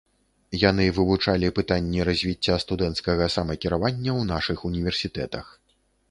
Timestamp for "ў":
4.15-4.21